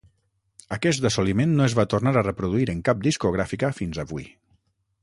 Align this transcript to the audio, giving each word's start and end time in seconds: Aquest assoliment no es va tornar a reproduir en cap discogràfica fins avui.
Aquest 0.77 1.05
assoliment 1.09 1.53
no 1.59 1.67
es 1.67 1.75
va 1.81 1.85
tornar 1.95 2.15
a 2.17 2.25
reproduir 2.29 2.67
en 2.75 2.83
cap 2.89 3.05
discogràfica 3.11 3.73
fins 3.83 4.03
avui. 4.07 4.29